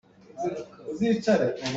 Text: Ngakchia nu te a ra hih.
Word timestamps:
Ngakchia 0.93 1.11
nu 1.13 1.21
te 1.23 1.29
a 1.31 1.35
ra 1.39 1.45
hih. 1.55 1.67